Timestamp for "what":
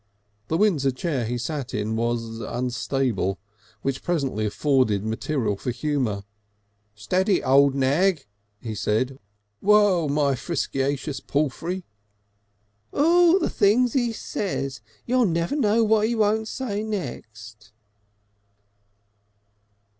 15.83-16.07